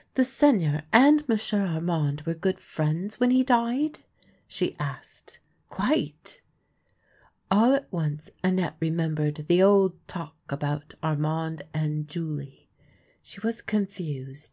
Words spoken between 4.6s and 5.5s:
asked."